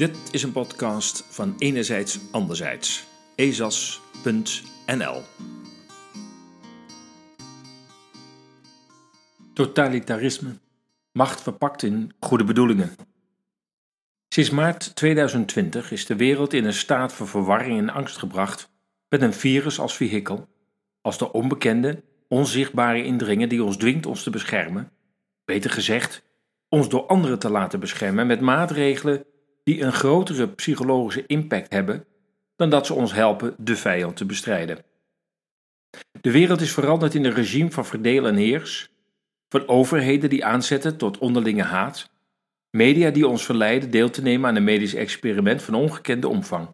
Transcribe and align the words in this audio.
Dit 0.00 0.18
is 0.30 0.42
een 0.42 0.52
podcast 0.52 1.26
van 1.30 1.54
Enerzijds 1.58 2.18
Anderzijds. 2.30 3.06
ezas.nl 3.34 5.22
Totalitarisme. 9.54 10.58
Macht 11.12 11.40
verpakt 11.40 11.82
in 11.82 12.12
goede 12.20 12.44
bedoelingen. 12.44 12.90
Sinds 14.28 14.50
maart 14.50 14.96
2020 14.96 15.90
is 15.90 16.06
de 16.06 16.16
wereld 16.16 16.52
in 16.52 16.64
een 16.64 16.72
staat 16.72 17.12
van 17.12 17.26
verwarring 17.26 17.78
en 17.78 17.90
angst 17.90 18.16
gebracht 18.16 18.70
met 19.08 19.22
een 19.22 19.34
virus 19.34 19.78
als 19.78 19.96
vehikel, 19.96 20.48
als 21.00 21.18
de 21.18 21.32
onbekende, 21.32 22.02
onzichtbare 22.28 23.04
indringer 23.04 23.48
die 23.48 23.64
ons 23.64 23.76
dwingt 23.76 24.06
ons 24.06 24.22
te 24.22 24.30
beschermen, 24.30 24.92
beter 25.44 25.70
gezegd, 25.70 26.22
ons 26.68 26.88
door 26.88 27.06
anderen 27.06 27.38
te 27.38 27.50
laten 27.50 27.80
beschermen 27.80 28.26
met 28.26 28.40
maatregelen 28.40 29.24
die 29.64 29.82
een 29.82 29.92
grotere 29.92 30.48
psychologische 30.48 31.26
impact 31.26 31.72
hebben 31.72 32.04
dan 32.56 32.70
dat 32.70 32.86
ze 32.86 32.94
ons 32.94 33.12
helpen 33.12 33.54
de 33.58 33.76
vijand 33.76 34.16
te 34.16 34.24
bestrijden. 34.24 34.84
De 36.20 36.30
wereld 36.30 36.60
is 36.60 36.72
veranderd 36.72 37.14
in 37.14 37.24
een 37.24 37.34
regime 37.34 37.70
van 37.70 37.86
verdeel 37.86 38.26
en 38.26 38.36
heers, 38.36 38.90
van 39.48 39.68
overheden 39.68 40.30
die 40.30 40.44
aanzetten 40.44 40.96
tot 40.96 41.18
onderlinge 41.18 41.62
haat, 41.62 42.10
media 42.70 43.10
die 43.10 43.28
ons 43.28 43.44
verleiden 43.44 43.90
deel 43.90 44.10
te 44.10 44.22
nemen 44.22 44.48
aan 44.48 44.56
een 44.56 44.64
medisch 44.64 44.94
experiment 44.94 45.62
van 45.62 45.74
ongekende 45.74 46.28
omvang. 46.28 46.68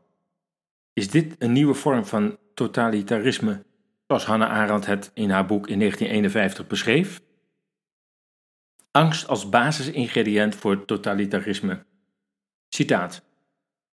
Is 0.93 1.11
dit 1.11 1.35
een 1.39 1.53
nieuwe 1.53 1.75
vorm 1.75 2.07
van 2.07 2.39
totalitarisme, 2.55 3.65
zoals 4.07 4.25
Hannah 4.25 4.51
Arendt 4.51 4.87
het 4.87 5.11
in 5.15 5.31
haar 5.31 5.47
boek 5.47 5.69
in 5.69 5.79
1951 5.79 6.67
beschreef? 6.67 7.21
Angst 8.91 9.29
als 9.29 9.49
basisingrediënt 9.49 10.55
voor 10.55 10.85
totalitarisme. 10.85 11.85
Citaat: 12.77 13.23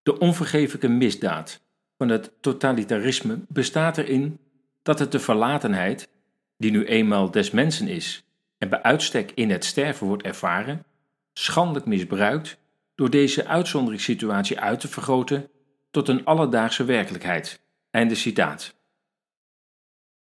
De 0.02 0.18
onvergeeflijke 0.18 0.88
misdaad 0.88 1.60
van 1.98 2.08
het 2.08 2.32
totalitarisme 2.40 3.40
bestaat 3.48 3.98
erin 3.98 4.38
dat 4.82 4.98
het 4.98 5.12
de 5.12 5.18
verlatenheid, 5.18 6.08
die 6.56 6.70
nu 6.70 6.84
eenmaal 6.84 7.30
des 7.30 7.50
mensen 7.50 7.88
is 7.88 8.24
en 8.58 8.68
bij 8.68 8.82
uitstek 8.82 9.30
in 9.34 9.50
het 9.50 9.64
sterven 9.64 10.06
wordt 10.06 10.22
ervaren, 10.22 10.84
schandelijk 11.32 11.86
misbruikt 11.86 12.58
door 12.94 13.10
deze 13.10 13.46
uitzonderingssituatie 13.46 14.60
uit 14.60 14.80
te 14.80 14.88
vergroten 14.88 15.50
tot 15.90 16.08
een 16.08 16.24
alledaagse 16.24 16.84
werkelijkheid. 16.84 17.60
Einde 17.90 18.14
citaat. 18.14 18.74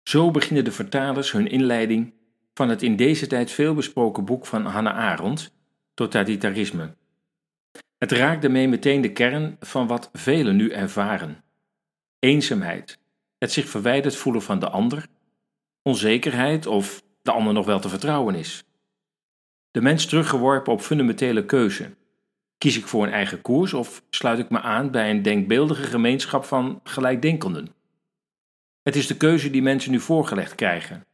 Zo 0.03 0.31
beginnen 0.31 0.63
de 0.63 0.71
vertalers 0.71 1.31
hun 1.31 1.47
inleiding 1.47 2.13
van 2.53 2.69
het 2.69 2.81
in 2.81 2.95
deze 2.95 3.27
tijd 3.27 3.51
veel 3.51 3.73
besproken 3.73 4.25
boek 4.25 4.45
van 4.45 4.65
Hannah 4.65 4.97
Arendt, 4.97 5.51
Totalitarisme. 5.93 6.97
Het 7.99 8.11
raakt 8.11 8.41
daarmee 8.41 8.67
meteen 8.67 9.01
de 9.01 9.11
kern 9.11 9.57
van 9.59 9.87
wat 9.87 10.09
velen 10.13 10.55
nu 10.55 10.69
ervaren: 10.69 11.43
eenzaamheid, 12.19 12.99
het 13.37 13.51
zich 13.51 13.69
verwijderd 13.69 14.15
voelen 14.15 14.41
van 14.41 14.59
de 14.59 14.69
ander, 14.69 15.07
onzekerheid 15.81 16.65
of 16.65 17.03
de 17.21 17.31
ander 17.31 17.53
nog 17.53 17.65
wel 17.65 17.79
te 17.79 17.89
vertrouwen 17.89 18.35
is. 18.35 18.63
De 19.71 19.81
mens 19.81 20.05
teruggeworpen 20.05 20.73
op 20.73 20.81
fundamentele 20.81 21.45
keuze. 21.45 21.95
Kies 22.57 22.77
ik 22.77 22.87
voor 22.87 23.03
een 23.03 23.13
eigen 23.13 23.41
koers 23.41 23.73
of 23.73 24.03
sluit 24.09 24.39
ik 24.39 24.49
me 24.49 24.61
aan 24.61 24.91
bij 24.91 25.09
een 25.09 25.21
denkbeeldige 25.21 25.83
gemeenschap 25.83 26.43
van 26.43 26.79
gelijkdenkenden? 26.83 27.67
Het 28.83 28.95
is 28.95 29.07
de 29.07 29.17
keuze 29.17 29.49
die 29.49 29.61
mensen 29.61 29.91
nu 29.91 29.99
voorgelegd 29.99 30.55
krijgen. 30.55 31.05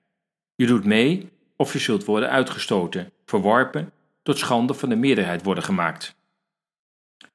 Je 0.56 0.66
doet 0.66 0.86
mee 0.86 1.30
of 1.56 1.73
je 1.73 1.80
zult 1.80 2.06
worden 2.06 2.30
uitgestoten, 2.30 3.11
verworpen, 3.25 3.91
tot 4.23 4.38
schande 4.38 4.73
van 4.73 4.89
de 4.89 4.95
meerderheid 4.95 5.44
worden 5.44 5.63
gemaakt. 5.63 6.16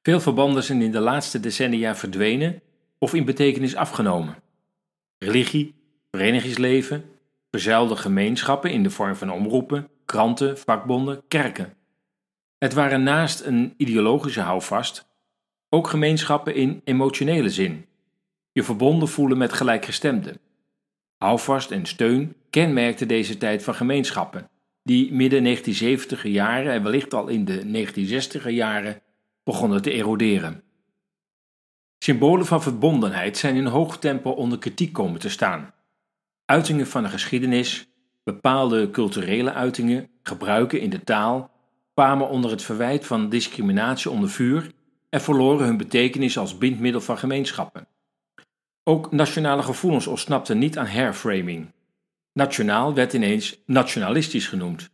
Veel 0.03 0.19
verbanden 0.19 0.63
zijn 0.63 0.81
in 0.81 0.91
de 0.91 0.99
laatste 0.99 1.39
decennia 1.39 1.95
verdwenen 1.95 2.61
of 2.97 3.13
in 3.13 3.25
betekenis 3.25 3.75
afgenomen. 3.75 4.35
Religie, 5.17 5.73
verenigingsleven, 6.11 7.05
verzuilde 7.51 7.95
gemeenschappen 7.95 8.71
in 8.71 8.83
de 8.83 8.89
vorm 8.89 9.15
van 9.15 9.31
omroepen, 9.31 9.89
kranten, 10.05 10.57
vakbonden, 10.57 11.21
kerken. 11.27 11.73
Het 12.57 12.73
waren 12.73 13.03
naast 13.03 13.41
een 13.41 13.73
ideologische 13.77 14.41
houvast 14.41 15.09
ook 15.69 15.87
gemeenschappen 15.87 16.55
in 16.55 16.81
emotionele 16.83 17.49
zin. 17.49 17.85
Je 18.51 18.63
verbonden 18.63 19.07
voelen 19.07 19.37
met 19.37 19.53
gelijkgestemden. 19.53 20.39
Houvast 21.17 21.71
en 21.71 21.85
steun 21.85 22.35
kenmerkten 22.49 23.07
deze 23.07 23.37
tijd 23.37 23.63
van 23.63 23.75
gemeenschappen, 23.75 24.49
die 24.83 25.13
midden 25.13 25.57
1970er 25.57 26.21
jaren 26.21 26.73
en 26.73 26.83
wellicht 26.83 27.13
al 27.13 27.27
in 27.27 27.45
de 27.45 27.85
1960er 27.85 28.49
jaren 28.49 29.01
begonnen 29.43 29.81
te 29.81 29.91
eroderen. 29.91 30.63
Symbolen 31.97 32.45
van 32.45 32.61
verbondenheid 32.61 33.37
zijn 33.37 33.55
in 33.55 33.65
hoog 33.65 33.97
tempo 33.99 34.29
onder 34.29 34.57
kritiek 34.57 34.93
komen 34.93 35.19
te 35.19 35.29
staan. 35.29 35.73
Uitingen 36.45 36.87
van 36.87 37.03
de 37.03 37.09
geschiedenis, 37.09 37.87
bepaalde 38.23 38.89
culturele 38.89 39.53
uitingen, 39.53 40.09
gebruiken 40.23 40.79
in 40.79 40.89
de 40.89 41.03
taal, 41.03 41.51
kwamen 41.93 42.29
onder 42.29 42.51
het 42.51 42.61
verwijt 42.61 43.05
van 43.05 43.29
discriminatie 43.29 44.11
onder 44.11 44.29
vuur 44.29 44.71
en 45.09 45.21
verloren 45.21 45.65
hun 45.65 45.77
betekenis 45.77 46.37
als 46.37 46.57
bindmiddel 46.57 47.01
van 47.01 47.17
gemeenschappen. 47.17 47.87
Ook 48.83 49.11
nationale 49.11 49.61
gevoelens 49.61 50.07
ontsnapten 50.07 50.57
niet 50.57 50.77
aan 50.77 50.85
hairframing. 50.87 51.71
Nationaal 52.33 52.93
werd 52.93 53.13
ineens 53.13 53.61
nationalistisch 53.65 54.47
genoemd. 54.47 54.89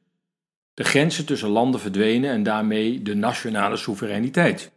De 0.78 0.84
grenzen 0.84 1.26
tussen 1.26 1.50
landen 1.50 1.80
verdwenen 1.80 2.30
en 2.30 2.44
daarmee 2.44 3.02
de 3.02 3.16
nationale 3.16 3.78
soevereiniteit. 3.78 4.72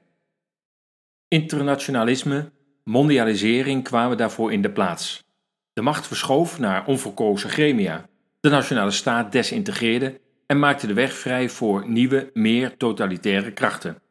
Internationalisme, 1.29 2.53
mondialisering 2.85 3.85
kwamen 3.85 4.17
daarvoor 4.17 4.53
in 4.53 4.63
de 4.63 4.71
plaats. 4.71 5.25
De 5.73 5.83
macht 5.83 6.07
verschoof 6.07 6.59
naar 6.59 6.87
onverkozen 6.87 7.51
gremia. 7.51 8.09
De 8.41 8.49
nationale 8.49 8.91
staat 8.91 9.33
desintegreerde 9.33 10.21
en 10.47 10.59
maakte 10.59 10.87
de 10.87 10.93
weg 10.93 11.13
vrij 11.13 11.49
voor 11.49 11.89
nieuwe, 11.89 12.31
meer 12.33 12.77
totalitaire 12.77 13.53
krachten. 13.53 14.03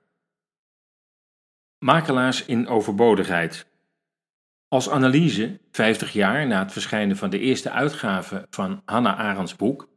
Makelaars 1.79 2.45
in 2.45 2.67
overbodigheid. 2.67 3.65
Als 4.67 4.89
analyse, 4.89 5.59
50 5.71 6.13
jaar 6.13 6.47
na 6.47 6.59
het 6.59 6.71
verschijnen 6.71 7.17
van 7.17 7.29
de 7.29 7.39
eerste 7.39 7.71
uitgave 7.71 8.47
van 8.49 8.81
Hannah 8.85 9.19
Arendts 9.19 9.55
boek, 9.55 9.87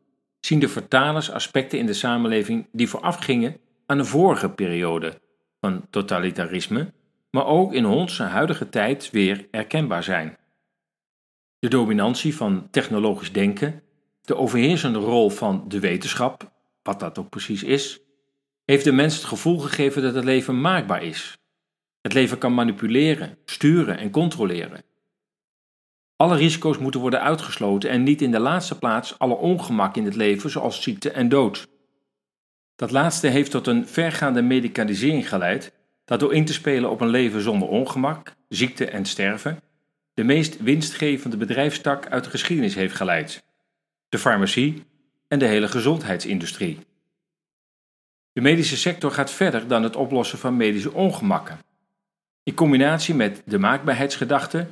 zien 0.47 0.59
de 0.59 0.69
vertalers 0.69 1.31
aspecten 1.31 1.79
in 1.79 1.87
de 1.87 1.93
samenleving 1.93 2.69
die 2.73 2.89
voorafgingen 2.89 3.57
aan 3.87 3.99
de 3.99 4.05
vorige 4.05 4.51
periode 4.51 5.21
van 5.61 5.87
totalitarisme, 5.91 6.93
maar 7.31 7.47
ook 7.47 7.73
in 7.73 7.87
onze 7.87 8.23
huidige 8.23 8.69
tijd 8.69 9.11
weer 9.11 9.47
herkenbaar 9.51 10.03
zijn. 10.03 10.37
De 11.59 11.69
dominantie 11.69 12.37
van 12.37 12.69
technologisch 12.71 13.33
denken, 13.33 13.83
de 14.23 14.37
overheersende 14.37 14.99
rol 14.99 15.31
van 15.31 15.65
de 15.69 15.81
wetenschap, 15.81 16.53
wat 16.83 17.01
dat 17.01 17.19
ook 17.19 17.29
precies 17.29 17.63
is, 17.63 18.01
heeft 18.65 18.85
de 18.85 18.93
mens 18.93 19.15
het 19.15 19.25
gevoel 19.25 19.59
gegeven 19.59 20.03
dat 20.03 20.15
het 20.15 20.25
leven 20.25 20.61
maakbaar 20.61 21.03
is. 21.03 21.39
Het 22.01 22.13
leven 22.13 22.39
kan 22.39 22.55
manipuleren, 22.55 23.39
sturen 23.45 23.99
en 23.99 24.11
controleren. 24.11 24.85
Alle 26.23 26.37
risico's 26.37 26.79
moeten 26.79 27.01
worden 27.01 27.21
uitgesloten 27.21 27.91
en 27.91 28.03
niet 28.03 28.23
in 28.23 28.31
de 28.31 28.39
laatste 28.39 28.79
plaats 28.79 29.19
alle 29.19 29.35
ongemak 29.35 29.97
in 29.97 30.05
het 30.05 30.15
leven, 30.15 30.51
zoals 30.51 30.83
ziekte 30.83 31.11
en 31.11 31.29
dood. 31.29 31.69
Dat 32.77 32.91
laatste 32.91 33.27
heeft 33.27 33.51
tot 33.51 33.67
een 33.67 33.87
vergaande 33.87 34.43
medicalisering 34.43 35.29
geleid, 35.29 35.73
dat 36.05 36.21
door 36.21 36.35
in 36.35 36.45
te 36.45 36.53
spelen 36.53 36.91
op 36.91 37.01
een 37.01 37.09
leven 37.09 37.41
zonder 37.41 37.69
ongemak, 37.69 38.35
ziekte 38.49 38.87
en 38.87 39.05
sterven, 39.05 39.61
de 40.15 40.25
meest 40.25 40.63
winstgevende 40.63 41.37
bedrijfstak 41.37 42.07
uit 42.07 42.25
de 42.25 42.31
geschiedenis 42.31 42.75
heeft 42.75 42.95
geleid: 42.95 43.45
de 44.09 44.19
farmacie 44.19 44.85
en 45.29 45.39
de 45.39 45.47
hele 45.47 45.69
gezondheidsindustrie. 45.69 46.79
De 48.33 48.41
medische 48.41 48.77
sector 48.77 49.11
gaat 49.11 49.31
verder 49.31 49.69
dan 49.69 49.83
het 49.83 49.97
oplossen 49.97 50.39
van 50.39 50.57
medische 50.57 50.93
ongemakken. 50.93 51.59
In 52.43 52.55
combinatie 52.55 53.15
met 53.15 53.43
de 53.47 53.59
maakbaarheidsgedachte 53.59 54.67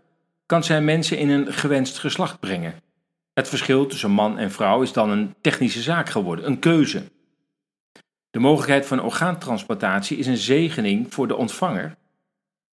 kan 0.50 0.64
zij 0.64 0.82
mensen 0.82 1.18
in 1.18 1.28
een 1.28 1.52
gewenst 1.52 1.98
geslacht 1.98 2.40
brengen. 2.40 2.74
Het 3.32 3.48
verschil 3.48 3.86
tussen 3.86 4.10
man 4.10 4.38
en 4.38 4.50
vrouw 4.50 4.82
is 4.82 4.92
dan 4.92 5.10
een 5.10 5.34
technische 5.40 5.82
zaak 5.82 6.08
geworden, 6.08 6.46
een 6.46 6.58
keuze. 6.58 7.02
De 8.30 8.38
mogelijkheid 8.38 8.86
van 8.86 9.02
orgaantransplantatie 9.02 10.16
is 10.16 10.26
een 10.26 10.36
zegening 10.36 11.14
voor 11.14 11.28
de 11.28 11.36
ontvanger, 11.36 11.96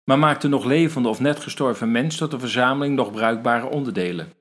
maar 0.03 0.19
maakt 0.19 0.41
de 0.41 0.47
nog 0.47 0.65
levende 0.65 1.09
of 1.09 1.19
net 1.19 1.39
gestorven 1.39 1.91
mens 1.91 2.17
tot 2.17 2.33
een 2.33 2.39
verzameling 2.39 2.95
nog 2.95 3.11
bruikbare 3.11 3.65
onderdelen. 3.65 4.33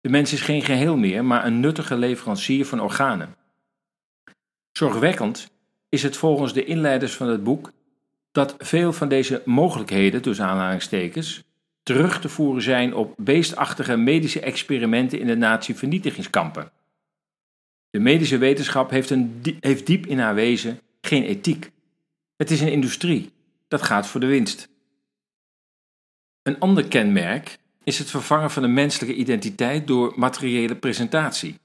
De 0.00 0.08
mens 0.08 0.32
is 0.32 0.40
geen 0.40 0.62
geheel 0.62 0.96
meer, 0.96 1.24
maar 1.24 1.46
een 1.46 1.60
nuttige 1.60 1.96
leverancier 1.96 2.66
van 2.66 2.80
organen. 2.80 3.36
Zorgwekkend 4.72 5.50
is 5.88 6.02
het 6.02 6.16
volgens 6.16 6.52
de 6.52 6.64
inleiders 6.64 7.14
van 7.14 7.28
het 7.28 7.44
boek 7.44 7.72
dat 8.32 8.54
veel 8.58 8.92
van 8.92 9.08
deze 9.08 9.42
mogelijkheden, 9.44 10.22
tussen 10.22 10.46
aanhalingstekens, 10.46 11.44
terug 11.86 12.20
te 12.20 12.28
voeren 12.28 12.62
zijn 12.62 12.94
op 12.94 13.14
beestachtige 13.16 13.96
medische 13.96 14.40
experimenten 14.40 15.18
in 15.18 15.26
de 15.26 15.36
nazi-vernietigingskampen. 15.36 16.72
De 17.90 17.98
medische 17.98 18.38
wetenschap 18.38 18.90
heeft, 18.90 19.10
een, 19.10 19.42
heeft 19.60 19.86
diep 19.86 20.06
in 20.06 20.18
haar 20.18 20.34
wezen 20.34 20.80
geen 21.00 21.22
ethiek. 21.22 21.70
Het 22.36 22.50
is 22.50 22.60
een 22.60 22.72
industrie, 22.72 23.32
dat 23.68 23.82
gaat 23.82 24.06
voor 24.06 24.20
de 24.20 24.26
winst. 24.26 24.68
Een 26.42 26.58
ander 26.58 26.88
kenmerk 26.88 27.58
is 27.84 27.98
het 27.98 28.10
vervangen 28.10 28.50
van 28.50 28.62
de 28.62 28.68
menselijke 28.68 29.14
identiteit 29.14 29.86
door 29.86 30.12
materiële 30.16 30.76
presentatie. 30.76 31.58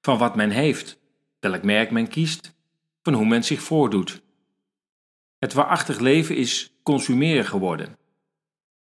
Van 0.00 0.18
wat 0.18 0.36
men 0.36 0.50
heeft, 0.50 0.98
welk 1.40 1.62
merk 1.62 1.90
men 1.90 2.08
kiest, 2.08 2.54
van 3.02 3.12
hoe 3.12 3.26
men 3.26 3.44
zich 3.44 3.62
voordoet. 3.62 4.22
Het 5.38 5.52
waarachtig 5.52 5.98
leven 5.98 6.36
is 6.36 6.72
consumeren 6.82 7.44
geworden. 7.44 7.96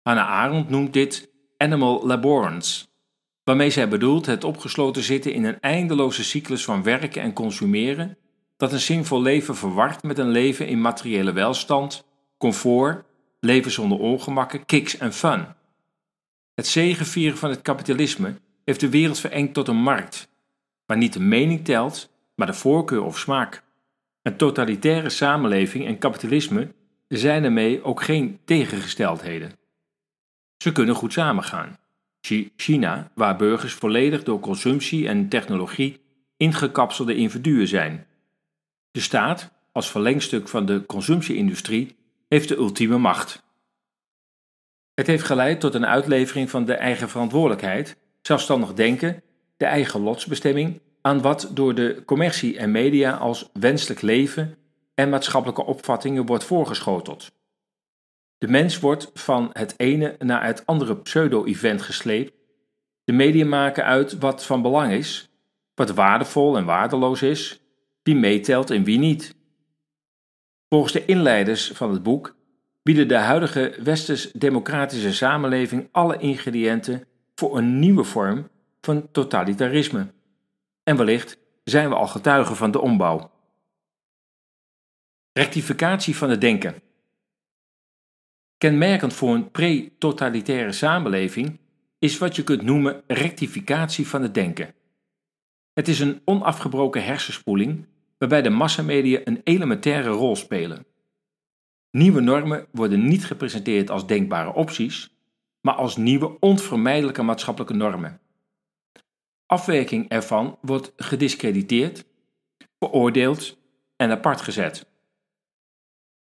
Hannah 0.08 0.28
Arendt 0.28 0.70
noemt 0.70 0.94
dit 0.94 1.30
animal 1.58 2.06
laborance, 2.06 2.86
waarmee 3.44 3.70
zij 3.70 3.88
bedoelt 3.90 4.26
het 4.26 4.44
opgesloten 4.44 5.04
zitten 5.04 5.34
in 5.34 5.44
een 5.44 5.60
eindeloze 5.60 6.24
cyclus 6.24 6.64
van 6.64 6.84
werken 6.84 7.22
en 7.22 7.34
consumeren, 7.34 8.18
dat 8.58 8.72
een 8.72 8.80
zinvol 8.80 9.22
leven 9.22 9.56
verwart 9.56 10.04
met 10.04 10.18
een 10.18 10.30
leven 10.30 10.68
in 10.68 10.82
materiële 10.82 11.32
welstand, 11.32 12.06
comfort, 12.38 13.06
leven 13.40 13.72
zonder 13.72 14.00
ongemakken, 14.00 14.66
kicks 14.66 14.98
en 14.98 15.14
fun. 15.14 15.46
Het 16.54 16.68
zegevieren 16.68 17.38
van 17.38 17.50
het 17.50 17.62
kapitalisme 17.62 18.36
heeft 18.66 18.80
de 18.80 18.90
wereld 18.90 19.20
verengd 19.20 19.54
tot 19.54 19.68
een 19.68 19.82
markt, 19.82 20.30
waar 20.86 20.98
niet 20.98 21.14
de 21.14 21.20
mening 21.20 21.66
telt, 21.66 22.10
maar 22.36 22.48
de 22.48 22.54
voorkeur 22.54 23.04
of 23.04 23.20
smaak. 23.20 23.64
Een 24.22 24.38
totalitaire 24.38 25.10
samenleving 25.10 25.86
en 25.86 25.98
kapitalisme 25.98 26.74
zijn 27.08 27.44
ermee 27.44 27.84
ook 27.84 28.04
geen 28.04 28.40
tegengesteldheden. 28.46 29.66
Ze 30.58 30.72
kunnen 30.72 30.96
goed 30.96 31.14
samengaan. 31.14 31.78
China, 32.56 33.12
waar 33.14 33.36
burgers 33.36 33.74
volledig 33.74 34.24
door 34.24 34.40
consumptie 34.40 35.08
en 35.08 35.30
technologie 35.30 36.02
ingekapselde 36.38 37.16
individuen 37.16 37.68
zijn. 37.68 38.08
De 38.92 39.00
staat, 39.00 39.52
als 39.72 39.92
verlengstuk 39.92 40.48
van 40.48 40.66
de 40.66 40.86
consumptieindustrie, 40.86 41.96
heeft 42.28 42.48
de 42.48 42.56
ultieme 42.56 42.98
macht. 42.98 43.44
Het 44.94 45.08
heeft 45.08 45.24
geleid 45.24 45.60
tot 45.60 45.74
een 45.74 45.86
uitlevering 45.86 46.50
van 46.50 46.66
de 46.66 46.74
eigen 46.74 47.10
verantwoordelijkheid, 47.10 47.98
zelfstandig 48.22 48.74
denken, 48.74 49.24
de 49.58 49.66
eigen 49.66 50.02
lotsbestemming 50.02 50.80
aan 51.02 51.22
wat 51.22 51.50
door 51.54 51.76
de 51.76 52.02
commercie 52.06 52.58
en 52.58 52.72
media 52.72 53.12
als 53.12 53.50
wenselijk 53.54 54.02
leven 54.02 54.58
en 54.94 55.10
maatschappelijke 55.10 55.66
opvattingen 55.66 56.26
wordt 56.26 56.44
voorgeschoteld. 56.44 57.32
De 58.38 58.48
mens 58.48 58.80
wordt 58.80 59.12
van 59.14 59.50
het 59.54 59.74
ene 59.78 60.16
naar 60.20 60.46
het 60.46 60.66
andere 60.66 60.98
pseudo-event 60.98 61.82
gesleept. 61.82 62.34
De 63.04 63.14
media 63.14 63.46
maken 63.46 63.84
uit 63.84 64.18
wat 64.18 64.46
van 64.46 64.62
belang 64.62 64.92
is, 64.92 65.30
wat 65.76 65.90
waardevol 65.90 66.58
en 66.58 66.66
waardeloos 66.66 67.22
is, 67.22 67.62
wie 68.04 68.16
meetelt 68.16 68.70
en 68.70 68.84
wie 68.84 69.00
niet. 69.00 69.36
Volgens 70.70 70.94
de 70.94 71.06
inleiders 71.06 71.72
van 71.72 71.92
het 71.92 72.04
boek 72.04 72.36
bieden 72.84 73.08
de 73.08 73.18
huidige 73.18 73.76
westers-democratische 73.84 75.14
samenleving 75.14 75.90
alle 75.92 76.18
ingrediënten 76.18 77.08
voor 77.36 77.58
een 77.58 77.80
nieuwe 77.80 78.04
vorm 78.04 78.50
van 78.82 79.12
totalitarisme. 79.12 80.08
En 80.84 80.98
wellicht 80.98 81.38
zijn 81.64 81.90
we 81.90 81.96
al 81.96 82.08
getuigen 82.08 82.56
van 82.56 82.72
de 82.72 82.82
ombouw. 82.82 83.32
Rectificatie 85.34 86.16
van 86.16 86.30
het 86.30 86.42
denken. 86.42 86.82
Kenmerkend 88.58 89.14
voor 89.14 89.34
een 89.36 89.52
pre-totalitaire 89.52 90.72
samenleving 90.72 91.60
is 92.00 92.18
wat 92.18 92.36
je 92.36 92.44
kunt 92.44 92.62
noemen 92.62 93.04
rectificatie 93.08 94.08
van 94.08 94.22
het 94.22 94.34
denken. 94.34 94.74
Het 95.74 95.88
is 95.88 96.00
een 96.00 96.22
onafgebroken 96.26 97.04
hersenspoeling 97.04 97.86
waarbij 98.18 98.42
de 98.42 98.50
massamedia 98.50 99.22
een 99.24 99.42
elementaire 99.44 100.10
rol 100.10 100.36
spelen. 100.36 100.86
Nieuwe 101.92 102.22
normen 102.22 102.68
worden 102.72 103.08
niet 103.08 103.26
gepresenteerd 103.26 103.90
als 103.90 104.08
denkbare 104.08 104.54
opties, 104.54 105.16
maar 105.62 105.76
als 105.76 105.98
nieuwe 105.98 106.40
onvermijdelijke 106.40 107.22
maatschappelijke 107.22 107.76
normen. 107.76 108.20
Afwerking 109.46 110.10
ervan 110.10 110.58
wordt 110.62 110.94
gediscrediteerd, 110.96 112.06
veroordeeld 112.80 113.58
en 113.96 114.12
apart 114.12 114.42
gezet. 114.42 114.86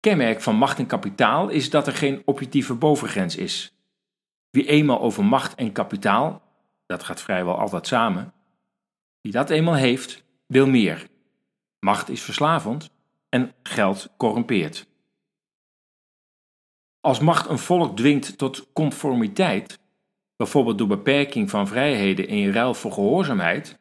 Kenmerk 0.02 0.42
van 0.42 0.56
macht 0.56 0.80
en 0.80 0.86
kapitaal 0.86 1.50
is 1.50 1.70
dat 1.70 1.88
er 1.88 1.94
geen 1.94 2.22
objectieve 2.26 2.74
bovengrens 2.74 3.36
is. 3.36 3.74
Wie 4.50 4.68
eenmaal 4.68 5.02
over 5.02 5.26
macht 5.26 5.56
en 5.56 5.72
kapitaal, 5.72 6.42
dat 6.86 7.04
gaat 7.04 7.22
vrijwel 7.22 7.58
altijd 7.58 7.88
samen, 7.88 8.34
wie 9.22 9.32
dat 9.32 9.50
eenmaal 9.50 9.76
heeft, 9.76 10.24
wil 10.48 10.68
meer. 10.68 11.08
Macht 11.80 12.10
is 12.10 12.22
verslavend 12.22 12.90
en 13.30 13.54
geld 13.64 14.10
corrumpeert. 14.18 14.88
Als 17.00 17.20
macht 17.20 17.50
een 17.50 17.60
volk 17.60 17.98
dwingt 17.98 18.38
tot 18.38 18.74
conformiteit, 18.74 19.80
bijvoorbeeld 20.36 20.78
door 20.78 20.88
beperking 20.88 21.50
van 21.50 21.68
vrijheden 21.68 22.28
in 22.28 22.52
ruil 22.52 22.74
voor 22.74 22.92
gehoorzaamheid, 22.92 23.80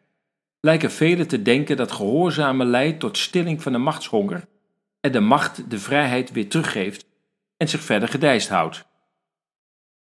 lijken 0.60 0.90
velen 0.90 1.28
te 1.28 1.42
denken 1.42 1.76
dat 1.76 1.92
gehoorzamen 1.92 2.66
leidt 2.66 3.00
tot 3.00 3.18
stilling 3.18 3.62
van 3.62 3.72
de 3.72 3.78
machtshonger 3.78 4.48
en 5.00 5.12
de 5.12 5.20
macht 5.20 5.70
de 5.70 5.78
vrijheid 5.78 6.32
weer 6.32 6.48
teruggeeft 6.48 7.06
en 7.56 7.68
zich 7.68 7.80
verder 7.80 8.08
gedijst 8.08 8.48
houdt. 8.48 8.86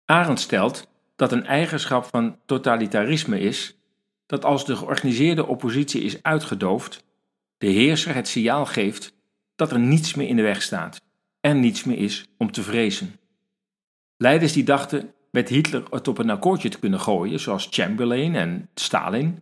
Arendt 0.05 0.39
stelt 0.39 0.88
dat 1.15 1.31
een 1.31 1.45
eigenschap 1.45 2.05
van 2.05 2.39
totalitarisme 2.45 3.39
is 3.39 3.77
dat 4.25 4.45
als 4.45 4.65
de 4.65 4.75
georganiseerde 4.75 5.45
oppositie 5.45 6.01
is 6.01 6.23
uitgedoofd, 6.23 7.03
de 7.57 7.67
heerser 7.67 8.15
het 8.15 8.27
signaal 8.27 8.65
geeft 8.65 9.13
dat 9.55 9.71
er 9.71 9.79
niets 9.79 10.13
meer 10.13 10.27
in 10.27 10.35
de 10.35 10.41
weg 10.41 10.61
staat 10.61 11.01
en 11.41 11.59
niets 11.59 11.83
meer 11.83 11.97
is 11.97 12.25
om 12.38 12.51
te 12.51 12.63
vrezen. 12.63 13.15
Leiders 14.17 14.53
die 14.53 14.63
dachten 14.63 15.13
met 15.31 15.49
Hitler 15.49 15.83
het 15.89 16.07
op 16.07 16.17
een 16.17 16.29
akkoordje 16.29 16.69
te 16.69 16.79
kunnen 16.79 16.99
gooien, 16.99 17.39
zoals 17.39 17.67
Chamberlain 17.71 18.35
en 18.35 18.69
Stalin, 18.75 19.41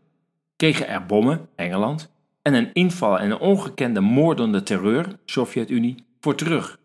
kregen 0.55 0.87
er 0.87 1.05
bommen, 1.05 1.49
Engeland, 1.55 2.14
en 2.45 2.53
een 2.53 2.73
inval 2.73 3.19
en 3.19 3.39
ongekende 3.39 3.99
moordende 3.99 4.63
terreur, 4.63 5.19
Sovjet-Unie, 5.25 6.05
voor 6.19 6.35
terug. 6.35 6.79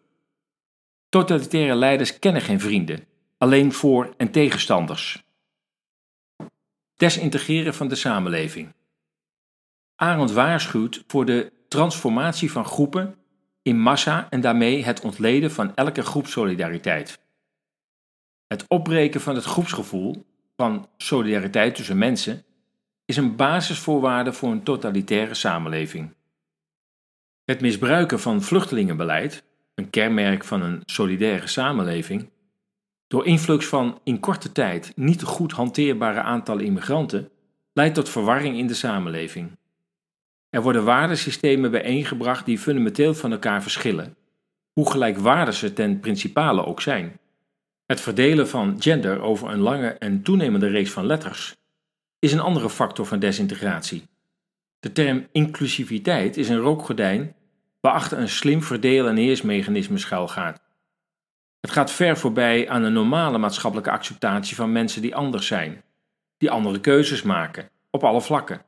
Totalitaire 1.08 1.74
leiders 1.74 2.18
kennen 2.18 2.42
geen 2.42 2.60
vrienden, 2.60 3.04
alleen 3.38 3.72
voor- 3.72 4.14
en 4.16 4.30
tegenstanders. 4.30 5.24
Desintegreren 6.96 7.74
van 7.74 7.88
de 7.88 7.94
samenleving. 7.94 8.74
Arendt 9.96 10.32
waarschuwt 10.32 11.04
voor 11.06 11.24
de 11.24 11.52
transformatie 11.68 12.52
van 12.52 12.64
groepen 12.64 13.14
in 13.62 13.80
massa 13.80 14.30
en 14.30 14.40
daarmee 14.40 14.84
het 14.84 15.00
ontleden 15.00 15.50
van 15.50 15.74
elke 15.74 16.02
groepsolidariteit. 16.02 17.20
Het 18.46 18.64
opbreken 18.68 19.20
van 19.20 19.34
het 19.34 19.44
groepsgevoel, 19.44 20.26
van 20.56 20.88
solidariteit 20.96 21.74
tussen 21.74 21.98
mensen, 21.98 22.44
is 23.10 23.16
een 23.16 23.36
basisvoorwaarde 23.36 24.32
voor 24.32 24.50
een 24.50 24.62
totalitaire 24.62 25.34
samenleving. 25.34 26.14
Het 27.44 27.60
misbruiken 27.60 28.20
van 28.20 28.42
vluchtelingenbeleid, 28.42 29.44
een 29.74 29.90
kenmerk 29.90 30.44
van 30.44 30.62
een 30.62 30.82
solidaire 30.84 31.46
samenleving, 31.46 32.30
door 33.06 33.26
influx 33.26 33.66
van 33.66 34.00
in 34.04 34.20
korte 34.20 34.52
tijd 34.52 34.92
niet 34.96 35.22
goed 35.22 35.52
hanteerbare 35.52 36.20
aantallen 36.20 36.64
immigranten, 36.64 37.30
leidt 37.72 37.94
tot 37.94 38.08
verwarring 38.08 38.56
in 38.56 38.66
de 38.66 38.74
samenleving. 38.74 39.50
Er 40.50 40.62
worden 40.62 40.84
waardesystemen 40.84 41.70
bijeengebracht 41.70 42.46
die 42.46 42.58
fundamenteel 42.58 43.14
van 43.14 43.32
elkaar 43.32 43.62
verschillen, 43.62 44.16
hoe 44.72 44.90
gelijkwaardig 44.90 45.54
ze 45.54 45.72
ten 45.72 46.00
principale 46.00 46.64
ook 46.64 46.80
zijn. 46.80 47.18
Het 47.86 48.00
verdelen 48.00 48.48
van 48.48 48.76
gender 48.82 49.20
over 49.20 49.50
een 49.50 49.60
lange 49.60 49.88
en 49.88 50.22
toenemende 50.22 50.68
reeks 50.68 50.90
van 50.90 51.06
letters 51.06 51.58
is 52.20 52.32
een 52.32 52.40
andere 52.40 52.70
factor 52.70 53.06
van 53.06 53.18
desintegratie. 53.18 54.08
De 54.80 54.92
term 54.92 55.28
inclusiviteit 55.32 56.36
is 56.36 56.48
een 56.48 56.58
rookgordijn 56.58 57.34
waarachter 57.80 58.18
een 58.18 58.28
slim 58.28 58.62
verdeel- 58.62 59.08
en 59.08 59.16
heersmechanisme 59.16 59.98
schuilgaat. 59.98 60.62
Het 61.60 61.70
gaat 61.70 61.90
ver 61.90 62.16
voorbij 62.16 62.68
aan 62.68 62.82
een 62.82 62.92
normale 62.92 63.38
maatschappelijke 63.38 63.90
acceptatie 63.90 64.56
van 64.56 64.72
mensen 64.72 65.02
die 65.02 65.14
anders 65.14 65.46
zijn, 65.46 65.82
die 66.36 66.50
andere 66.50 66.80
keuzes 66.80 67.22
maken, 67.22 67.70
op 67.90 68.04
alle 68.04 68.20
vlakken. 68.20 68.62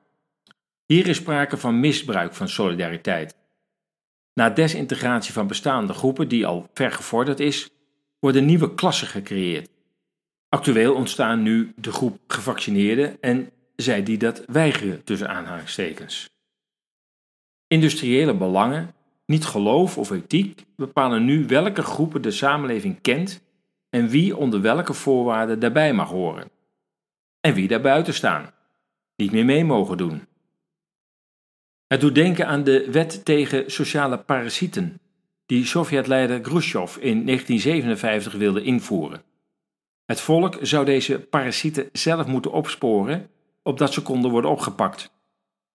Hier 0.87 1.06
is 1.06 1.16
sprake 1.16 1.56
van 1.56 1.80
misbruik 1.80 2.35
van 2.35 2.49
solidariteit. 2.49 3.37
Na 4.35 4.50
desintegratie 4.50 5.32
van 5.32 5.47
bestaande 5.47 5.92
groepen 5.92 6.28
die 6.28 6.47
al 6.47 6.68
ver 6.75 6.92
gevorderd 6.92 7.40
is, 7.40 7.71
worden 8.18 8.44
nieuwe 8.44 8.75
klassen 8.75 9.06
gecreëerd. 9.06 9.71
Actueel 10.54 10.94
ontstaan 10.94 11.42
nu 11.42 11.73
de 11.76 11.92
groep 11.92 12.18
gevaccineerden 12.26 13.21
en 13.21 13.50
zij 13.76 14.02
die 14.02 14.18
dat 14.18 14.44
weigeren 14.47 15.04
tussen 15.04 15.28
aanhalingstekens. 15.28 16.30
Industriële 17.66 18.35
belangen, 18.35 18.94
niet 19.26 19.44
geloof 19.44 19.99
of 19.99 20.11
ethiek 20.11 20.64
bepalen 20.76 21.25
nu 21.25 21.47
welke 21.47 21.82
groepen 21.82 22.23
de 22.23 22.30
samenleving 22.30 23.00
kent 23.00 23.42
en 23.90 24.09
wie 24.09 24.37
onder 24.37 24.61
welke 24.61 24.94
voorwaarden 24.94 25.61
daarbij 25.61 25.92
mag 25.92 26.09
horen. 26.09 26.50
En 27.40 27.54
wie 27.54 27.68
daar 27.68 27.80
buiten 27.80 28.14
staan, 28.14 28.50
niet 29.16 29.32
meer 29.32 29.44
mee 29.44 29.64
mogen 29.64 29.97
doen. 29.97 30.26
Het 31.87 32.00
doet 32.00 32.14
denken 32.14 32.47
aan 32.47 32.64
de 32.64 32.90
wet 32.90 33.25
tegen 33.25 33.71
sociale 33.71 34.18
parasieten, 34.18 35.00
die 35.47 35.66
Sovjet-leider 35.66 36.40
Khrushchev 36.40 36.97
in 36.97 37.26
1957 37.26 38.32
wilde 38.32 38.62
invoeren. 38.62 39.30
Het 40.04 40.21
volk 40.21 40.59
zou 40.61 40.85
deze 40.85 41.21
parasieten 41.21 41.88
zelf 41.92 42.26
moeten 42.26 42.52
opsporen, 42.52 43.30
opdat 43.62 43.92
ze 43.92 44.02
konden 44.02 44.30
worden 44.30 44.50
opgepakt. 44.50 45.11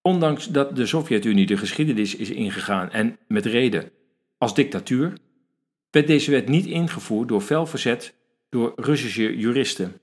Ondanks 0.01 0.47
dat 0.47 0.75
de 0.75 0.85
Sovjet-Unie 0.85 1.45
de 1.45 1.57
geschiedenis 1.57 2.15
is 2.15 2.29
ingegaan 2.29 2.91
en 2.91 3.17
met 3.27 3.45
reden 3.45 3.91
als 4.37 4.53
dictatuur, 4.53 5.17
werd 5.89 6.07
deze 6.07 6.31
wet 6.31 6.47
niet 6.47 6.65
ingevoerd 6.65 7.27
door 7.27 7.41
fel 7.41 7.65
verzet 7.65 8.15
door 8.49 8.73
Russische 8.75 9.37
juristen. 9.37 9.99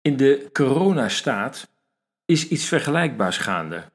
In 0.00 0.16
de 0.16 0.48
coronastaat 0.52 1.68
is 2.24 2.48
iets 2.48 2.64
vergelijkbaars 2.64 3.36
gaande. 3.36 3.92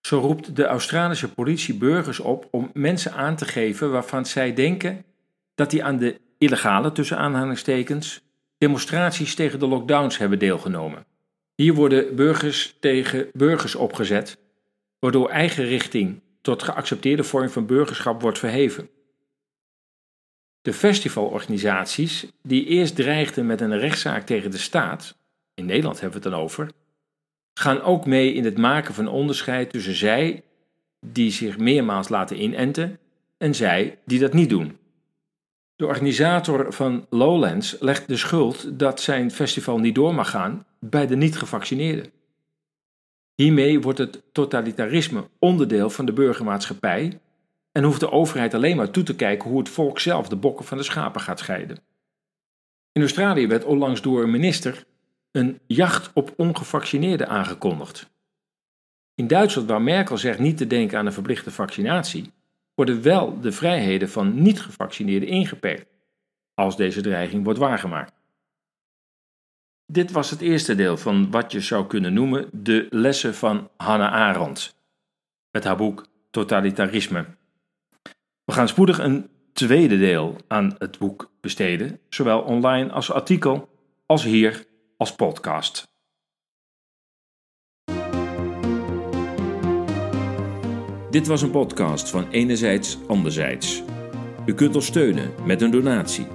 Zo 0.00 0.18
roept 0.18 0.56
de 0.56 0.64
Australische 0.64 1.32
politie 1.32 1.74
burgers 1.74 2.20
op 2.20 2.48
om 2.50 2.70
mensen 2.72 3.12
aan 3.12 3.36
te 3.36 3.44
geven 3.44 3.90
waarvan 3.90 4.26
zij 4.26 4.54
denken 4.54 5.04
dat 5.54 5.70
die 5.70 5.84
aan 5.84 5.98
de 5.98 6.20
illegale 6.38 6.92
tussen 6.92 7.18
aanhalingstekens 7.18 8.20
demonstraties 8.58 9.34
tegen 9.34 9.58
de 9.58 9.66
lockdowns 9.66 10.18
hebben 10.18 10.38
deelgenomen. 10.38 11.06
Hier 11.54 11.74
worden 11.74 12.16
burgers 12.16 12.76
tegen 12.80 13.28
burgers 13.32 13.74
opgezet, 13.74 14.38
waardoor 14.98 15.30
eigen 15.30 15.64
richting 15.64 16.20
tot 16.40 16.62
geaccepteerde 16.62 17.24
vorm 17.24 17.48
van 17.48 17.66
burgerschap 17.66 18.22
wordt 18.22 18.38
verheven. 18.38 18.88
De 20.62 20.72
festivalorganisaties, 20.72 22.26
die 22.42 22.66
eerst 22.66 22.96
dreigden 22.96 23.46
met 23.46 23.60
een 23.60 23.78
rechtszaak 23.78 24.26
tegen 24.26 24.50
de 24.50 24.58
staat, 24.58 25.16
in 25.54 25.66
Nederland 25.66 26.00
hebben 26.00 26.18
we 26.18 26.24
het 26.24 26.34
dan 26.34 26.44
over, 26.44 26.70
gaan 27.54 27.82
ook 27.82 28.06
mee 28.06 28.32
in 28.32 28.44
het 28.44 28.58
maken 28.58 28.94
van 28.94 29.08
onderscheid 29.08 29.70
tussen 29.70 29.94
zij 29.94 30.42
die 31.00 31.30
zich 31.30 31.58
meermaals 31.58 32.08
laten 32.08 32.42
inenten 32.42 32.98
en 33.38 33.54
zij 33.54 33.98
die 34.04 34.18
dat 34.18 34.32
niet 34.32 34.50
doen. 34.50 34.78
De 35.76 35.86
organisator 35.86 36.72
van 36.72 37.06
Lowlands 37.10 37.76
legt 37.80 38.08
de 38.08 38.16
schuld 38.16 38.78
dat 38.78 39.00
zijn 39.00 39.30
festival 39.30 39.78
niet 39.78 39.94
door 39.94 40.14
mag 40.14 40.30
gaan 40.30 40.66
bij 40.80 41.06
de 41.06 41.16
niet-gevaccineerden. 41.16 42.12
Hiermee 43.34 43.80
wordt 43.80 43.98
het 43.98 44.22
totalitarisme 44.32 45.28
onderdeel 45.38 45.90
van 45.90 46.06
de 46.06 46.12
burgermaatschappij 46.12 47.20
en 47.72 47.82
hoeft 47.82 48.00
de 48.00 48.10
overheid 48.10 48.54
alleen 48.54 48.76
maar 48.76 48.90
toe 48.90 49.02
te 49.02 49.14
kijken 49.14 49.50
hoe 49.50 49.58
het 49.58 49.68
volk 49.68 49.98
zelf 49.98 50.28
de 50.28 50.36
bokken 50.36 50.64
van 50.64 50.76
de 50.76 50.82
schapen 50.82 51.20
gaat 51.20 51.38
scheiden. 51.38 51.78
In 52.92 53.02
Australië 53.02 53.46
werd 53.46 53.64
onlangs 53.64 54.02
door 54.02 54.22
een 54.22 54.30
minister 54.30 54.84
een 55.30 55.60
jacht 55.66 56.10
op 56.14 56.32
ongevaccineerden 56.36 57.28
aangekondigd. 57.28 58.10
In 59.14 59.26
Duitsland, 59.26 59.68
waar 59.68 59.82
Merkel 59.82 60.18
zegt 60.18 60.38
niet 60.38 60.56
te 60.56 60.66
denken 60.66 60.98
aan 60.98 61.06
een 61.06 61.12
verplichte 61.12 61.50
vaccinatie, 61.50 62.32
worden 62.76 63.02
wel 63.02 63.40
de 63.40 63.52
vrijheden 63.52 64.08
van 64.08 64.42
niet-gevaccineerden 64.42 65.28
ingeperkt, 65.28 65.90
als 66.54 66.76
deze 66.76 67.00
dreiging 67.00 67.44
wordt 67.44 67.58
waargemaakt. 67.58 68.14
Dit 69.86 70.10
was 70.10 70.30
het 70.30 70.40
eerste 70.40 70.74
deel 70.74 70.96
van 70.96 71.30
wat 71.30 71.52
je 71.52 71.60
zou 71.60 71.86
kunnen 71.86 72.12
noemen 72.12 72.48
de 72.52 72.86
lessen 72.90 73.34
van 73.34 73.70
Hannah 73.76 74.12
Arendt, 74.12 74.76
met 75.50 75.64
haar 75.64 75.76
boek 75.76 76.06
Totalitarisme. 76.30 77.26
We 78.44 78.52
gaan 78.52 78.68
spoedig 78.68 78.98
een 78.98 79.30
tweede 79.52 79.98
deel 79.98 80.36
aan 80.46 80.74
het 80.78 80.98
boek 80.98 81.30
besteden, 81.40 82.00
zowel 82.08 82.40
online 82.40 82.92
als 82.92 83.12
artikel, 83.12 83.68
als 84.06 84.24
hier 84.24 84.66
als 84.96 85.14
podcast. 85.14 85.95
Dit 91.10 91.26
was 91.26 91.42
een 91.42 91.50
podcast 91.50 92.10
van 92.10 92.30
Enerzijds 92.30 92.98
Anderzijds. 93.06 93.82
U 94.46 94.54
kunt 94.54 94.74
ons 94.74 94.86
steunen 94.86 95.30
met 95.44 95.62
een 95.62 95.70
donatie. 95.70 96.26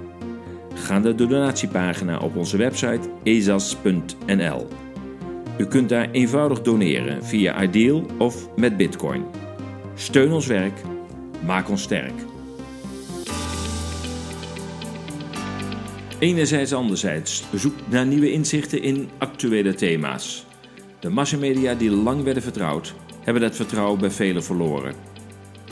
Ga 0.74 0.98
naar 0.98 1.16
de 1.16 1.26
donatiepagina 1.26 2.18
op 2.18 2.36
onze 2.36 2.56
website 2.56 3.08
ezas.nl. 3.22 4.68
U 5.58 5.66
kunt 5.66 5.88
daar 5.88 6.10
eenvoudig 6.10 6.62
doneren 6.62 7.24
via 7.24 7.62
Ideal 7.62 8.06
of 8.18 8.56
met 8.56 8.76
Bitcoin. 8.76 9.24
Steun 9.94 10.32
ons 10.32 10.46
werk, 10.46 10.80
maak 11.44 11.68
ons 11.68 11.82
sterk. 11.82 12.14
Enerzijds 16.18 16.72
anderzijds 16.72 17.44
zoek 17.54 17.74
naar 17.88 18.06
nieuwe 18.06 18.32
inzichten 18.32 18.82
in 18.82 19.08
actuele 19.18 19.74
thema's. 19.74 20.46
De 21.00 21.08
massamedia 21.08 21.74
die 21.74 21.90
lang 21.90 22.22
werden 22.22 22.42
vertrouwd, 22.42 22.94
hebben 23.24 23.42
dat 23.42 23.56
vertrouwen 23.56 24.00
bij 24.00 24.10
velen 24.10 24.44
verloren. 24.44 24.94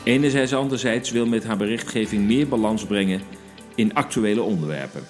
Enerzijds 0.04 0.54
anderzijds 0.54 1.10
wil 1.10 1.26
met 1.26 1.44
haar 1.44 1.56
berichtgeving 1.56 2.26
meer 2.26 2.48
balans 2.48 2.84
brengen 2.84 3.20
in 3.74 3.94
actuele 3.94 4.42
onderwerpen. 4.42 5.02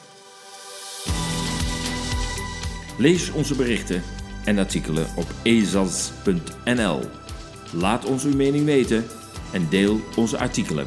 Lees 2.98 3.30
onze 3.30 3.54
berichten 3.54 4.02
en 4.44 4.58
artikelen 4.58 5.06
op 5.16 5.26
ezas.nl. 5.42 7.00
Laat 7.72 8.04
ons 8.04 8.24
uw 8.24 8.36
mening 8.36 8.64
weten 8.64 9.04
en 9.52 9.66
deel 9.70 10.00
onze 10.16 10.38
artikelen. 10.38 10.86